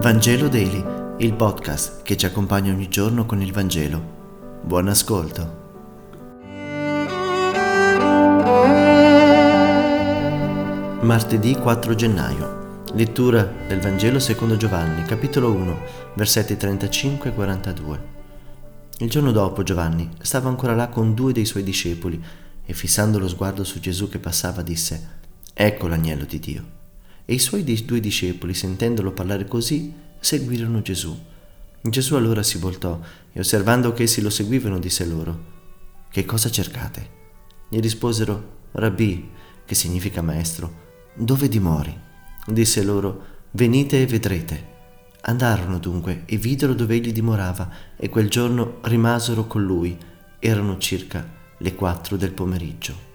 Vangelo 0.00 0.46
Daily, 0.46 0.84
il 1.18 1.34
podcast 1.34 2.02
che 2.02 2.16
ci 2.16 2.24
accompagna 2.24 2.72
ogni 2.72 2.88
giorno 2.88 3.26
con 3.26 3.42
il 3.42 3.52
Vangelo. 3.52 4.60
Buon 4.62 4.86
ascolto. 4.86 5.56
Martedì 11.00 11.56
4 11.56 11.94
gennaio. 11.96 12.82
Lettura 12.94 13.42
del 13.66 13.80
Vangelo 13.80 14.20
secondo 14.20 14.56
Giovanni, 14.56 15.02
capitolo 15.02 15.50
1, 15.50 15.78
versetti 16.14 16.54
35-42. 16.54 17.98
Il 18.98 19.10
giorno 19.10 19.32
dopo 19.32 19.64
Giovanni 19.64 20.08
stava 20.20 20.48
ancora 20.48 20.76
là 20.76 20.86
con 20.86 21.12
due 21.12 21.32
dei 21.32 21.44
suoi 21.44 21.64
discepoli 21.64 22.22
e 22.64 22.72
fissando 22.72 23.18
lo 23.18 23.26
sguardo 23.26 23.64
su 23.64 23.80
Gesù 23.80 24.08
che 24.08 24.20
passava 24.20 24.62
disse, 24.62 25.16
Ecco 25.52 25.88
l'agnello 25.88 26.24
di 26.24 26.38
Dio. 26.38 26.77
E 27.30 27.34
i 27.34 27.38
suoi 27.38 27.62
due 27.84 28.00
discepoli, 28.00 28.54
sentendolo 28.54 29.12
parlare 29.12 29.46
così, 29.46 29.92
seguirono 30.18 30.80
Gesù. 30.80 31.14
Gesù 31.82 32.14
allora 32.14 32.42
si 32.42 32.56
voltò 32.56 32.98
e 33.30 33.38
osservando 33.38 33.92
che 33.92 34.04
essi 34.04 34.22
lo 34.22 34.30
seguivano 34.30 34.78
disse 34.78 35.04
loro, 35.04 35.44
Che 36.10 36.24
cosa 36.24 36.50
cercate? 36.50 37.10
Gli 37.68 37.80
risposero, 37.80 38.60
Rabbi, 38.72 39.28
che 39.66 39.74
significa 39.74 40.22
maestro, 40.22 40.72
dove 41.16 41.50
dimori? 41.50 41.94
Disse 42.46 42.82
loro, 42.82 43.24
Venite 43.50 44.00
e 44.00 44.06
vedrete. 44.06 44.66
Andarono 45.20 45.78
dunque 45.78 46.22
e 46.24 46.38
videro 46.38 46.72
dove 46.72 46.94
egli 46.94 47.12
dimorava 47.12 47.70
e 47.98 48.08
quel 48.08 48.30
giorno 48.30 48.78
rimasero 48.84 49.46
con 49.46 49.62
lui. 49.62 49.98
Erano 50.38 50.78
circa 50.78 51.30
le 51.58 51.74
quattro 51.74 52.16
del 52.16 52.32
pomeriggio. 52.32 53.07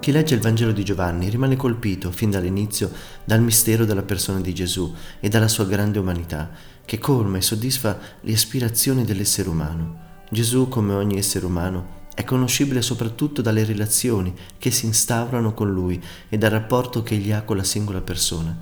Chi 0.00 0.12
legge 0.12 0.34
il 0.34 0.40
Vangelo 0.40 0.72
di 0.72 0.82
Giovanni 0.82 1.28
rimane 1.28 1.56
colpito 1.56 2.10
fin 2.10 2.30
dall'inizio 2.30 2.90
dal 3.22 3.42
mistero 3.42 3.84
della 3.84 4.00
persona 4.00 4.40
di 4.40 4.54
Gesù 4.54 4.94
e 5.20 5.28
dalla 5.28 5.46
sua 5.46 5.66
grande 5.66 5.98
umanità, 5.98 6.50
che 6.86 6.98
colma 6.98 7.36
e 7.36 7.42
soddisfa 7.42 7.98
le 8.22 8.32
aspirazioni 8.32 9.04
dell'essere 9.04 9.50
umano. 9.50 10.22
Gesù, 10.30 10.70
come 10.70 10.94
ogni 10.94 11.18
essere 11.18 11.44
umano, 11.44 11.98
è 12.14 12.24
conoscibile 12.24 12.80
soprattutto 12.80 13.42
dalle 13.42 13.62
relazioni 13.62 14.34
che 14.56 14.70
si 14.70 14.86
instaurano 14.86 15.52
con 15.52 15.70
lui 15.70 16.02
e 16.30 16.38
dal 16.38 16.50
rapporto 16.50 17.02
che 17.02 17.16
egli 17.16 17.32
ha 17.32 17.42
con 17.42 17.58
la 17.58 17.64
singola 17.64 18.00
persona. 18.00 18.56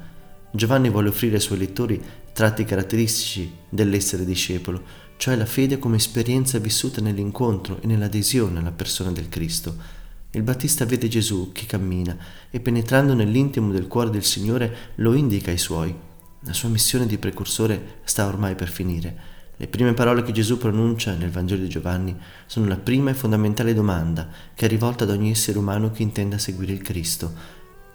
Giovanni 0.50 0.90
vuole 0.90 1.10
offrire 1.10 1.36
ai 1.36 1.40
suoi 1.40 1.58
lettori 1.58 2.02
tratti 2.32 2.64
caratteristici 2.64 3.48
dell'essere 3.68 4.24
discepolo, 4.24 4.82
cioè 5.16 5.36
la 5.36 5.46
fede 5.46 5.78
come 5.78 5.96
esperienza 5.96 6.58
vissuta 6.58 7.00
nell'incontro 7.00 7.80
e 7.80 7.86
nell'adesione 7.86 8.58
alla 8.58 8.72
persona 8.72 9.12
del 9.12 9.28
Cristo 9.28 9.97
il 10.32 10.42
Battista 10.42 10.84
vede 10.84 11.08
Gesù 11.08 11.52
che 11.52 11.64
cammina 11.64 12.14
e 12.50 12.60
penetrando 12.60 13.14
nell'intimo 13.14 13.72
del 13.72 13.86
cuore 13.86 14.10
del 14.10 14.24
Signore 14.24 14.92
lo 14.96 15.14
indica 15.14 15.50
ai 15.50 15.56
suoi. 15.56 15.94
La 16.40 16.52
sua 16.52 16.68
missione 16.68 17.06
di 17.06 17.16
precursore 17.16 18.00
sta 18.04 18.26
ormai 18.26 18.54
per 18.54 18.68
finire. 18.68 19.36
Le 19.56 19.68
prime 19.68 19.94
parole 19.94 20.22
che 20.22 20.32
Gesù 20.32 20.58
pronuncia 20.58 21.14
nel 21.14 21.30
Vangelo 21.30 21.62
di 21.62 21.68
Giovanni 21.70 22.14
sono 22.44 22.66
la 22.66 22.76
prima 22.76 23.10
e 23.10 23.14
fondamentale 23.14 23.72
domanda 23.72 24.28
che 24.54 24.66
è 24.66 24.68
rivolta 24.68 25.04
ad 25.04 25.10
ogni 25.10 25.30
essere 25.30 25.58
umano 25.58 25.90
che 25.92 26.02
intenda 26.02 26.36
seguire 26.36 26.72
il 26.72 26.82
Cristo. 26.82 27.32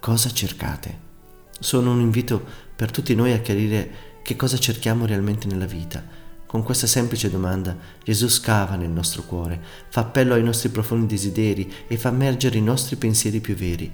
Cosa 0.00 0.28
cercate? 0.30 0.98
Sono 1.60 1.92
un 1.92 2.00
invito 2.00 2.44
per 2.74 2.90
tutti 2.90 3.14
noi 3.14 3.32
a 3.32 3.38
chiarire 3.38 3.90
che 4.24 4.34
cosa 4.34 4.58
cerchiamo 4.58 5.06
realmente 5.06 5.46
nella 5.46 5.66
vita 5.66 6.23
con 6.54 6.62
questa 6.62 6.86
semplice 6.86 7.30
domanda 7.30 7.76
Gesù 8.04 8.28
scava 8.28 8.76
nel 8.76 8.88
nostro 8.88 9.22
cuore, 9.24 9.60
fa 9.88 10.02
appello 10.02 10.34
ai 10.34 10.42
nostri 10.44 10.68
profondi 10.68 11.06
desideri 11.06 11.68
e 11.88 11.96
fa 11.96 12.10
emergere 12.10 12.58
i 12.58 12.62
nostri 12.62 12.94
pensieri 12.94 13.40
più 13.40 13.56
veri. 13.56 13.90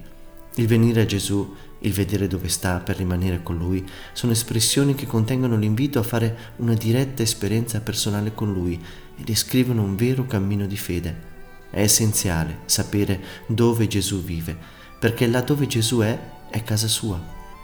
Il 0.56 0.66
venire 0.66 1.00
a 1.00 1.06
Gesù, 1.06 1.54
il 1.78 1.92
vedere 1.94 2.26
dove 2.26 2.48
sta 2.48 2.76
per 2.80 2.98
rimanere 2.98 3.42
con 3.42 3.56
Lui, 3.56 3.82
sono 4.12 4.32
espressioni 4.32 4.94
che 4.94 5.06
contengono 5.06 5.56
l'invito 5.56 5.98
a 6.00 6.02
fare 6.02 6.52
una 6.56 6.74
diretta 6.74 7.22
esperienza 7.22 7.80
personale 7.80 8.34
con 8.34 8.52
Lui 8.52 8.78
e 9.16 9.22
descrivono 9.22 9.80
un 9.80 9.96
vero 9.96 10.26
cammino 10.26 10.66
di 10.66 10.76
fede. 10.76 11.16
È 11.70 11.80
essenziale 11.80 12.58
sapere 12.66 13.22
dove 13.46 13.86
Gesù 13.86 14.22
vive, 14.22 14.54
perché 14.98 15.26
là 15.26 15.40
dove 15.40 15.66
Gesù 15.66 16.00
è, 16.00 16.18
è 16.50 16.62
casa 16.62 16.88
sua. 16.88 17.18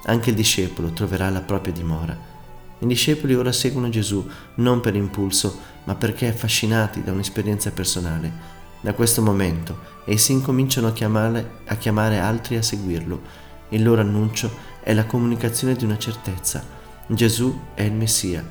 Anche 0.04 0.30
il 0.30 0.36
discepolo 0.36 0.94
troverà 0.94 1.28
la 1.28 1.42
propria 1.42 1.74
dimora. 1.74 2.35
I 2.78 2.86
discepoli 2.86 3.34
ora 3.34 3.52
seguono 3.52 3.88
Gesù 3.88 4.28
non 4.56 4.80
per 4.80 4.94
impulso, 4.94 5.58
ma 5.84 5.94
perché 5.94 6.28
affascinati 6.28 7.02
da 7.02 7.12
un'esperienza 7.12 7.70
personale. 7.70 8.54
Da 8.82 8.92
questo 8.92 9.22
momento 9.22 9.78
essi 10.04 10.32
incominciano 10.32 10.88
a 10.88 10.92
chiamare, 10.92 11.60
a 11.66 11.76
chiamare 11.76 12.18
altri 12.18 12.56
a 12.56 12.62
seguirlo. 12.62 13.44
Il 13.70 13.82
loro 13.82 14.02
annuncio 14.02 14.50
è 14.82 14.92
la 14.92 15.06
comunicazione 15.06 15.74
di 15.74 15.84
una 15.84 15.96
certezza. 15.96 16.62
Gesù 17.06 17.58
è 17.74 17.82
il 17.82 17.92
Messia. 17.92 18.44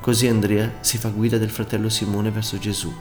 Così 0.00 0.26
Andrea 0.26 0.78
si 0.80 0.98
fa 0.98 1.10
guida 1.10 1.38
del 1.38 1.50
fratello 1.50 1.88
Simone 1.88 2.30
verso 2.30 2.58
Gesù. 2.58 2.92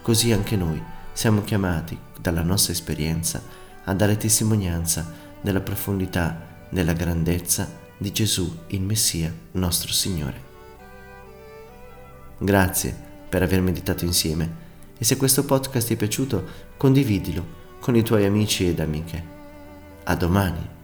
Così 0.00 0.32
anche 0.32 0.56
noi 0.56 0.82
siamo 1.12 1.42
chiamati 1.42 1.98
dalla 2.18 2.42
nostra 2.42 2.72
esperienza 2.72 3.42
a 3.84 3.92
dare 3.92 4.16
testimonianza 4.16 5.12
della 5.40 5.60
profondità, 5.60 6.40
della 6.70 6.92
grandezza 6.92 7.84
di 7.98 8.12
Gesù, 8.12 8.54
il 8.68 8.82
Messia, 8.82 9.32
nostro 9.52 9.92
Signore. 9.92 10.44
Grazie 12.38 12.94
per 13.28 13.42
aver 13.42 13.60
meditato 13.60 14.04
insieme 14.04 14.64
e 14.98 15.04
se 15.04 15.16
questo 15.16 15.44
podcast 15.44 15.86
ti 15.86 15.94
è 15.94 15.96
piaciuto 15.96 16.44
condividilo 16.76 17.64
con 17.80 17.96
i 17.96 18.02
tuoi 18.02 18.24
amici 18.24 18.68
ed 18.68 18.80
amiche. 18.80 19.24
A 20.04 20.14
domani! 20.14 20.75